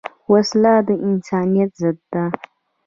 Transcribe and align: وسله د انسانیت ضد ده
وسله 0.31 0.73
د 0.87 0.89
انسانیت 1.07 1.71
ضد 1.81 1.99
ده 2.13 2.25